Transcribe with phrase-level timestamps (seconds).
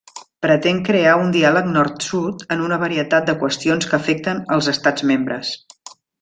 [0.43, 5.55] Pretén crear un diàleg nord-sud en una varietat de qüestions que afecten els Estats membres.